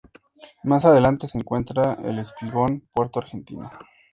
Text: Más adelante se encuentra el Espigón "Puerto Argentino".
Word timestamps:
Más 0.63 0.83
adelante 0.83 1.27
se 1.27 1.37
encuentra 1.37 1.93
el 1.93 2.17
Espigón 2.17 2.81
"Puerto 2.91 3.19
Argentino". 3.19 3.69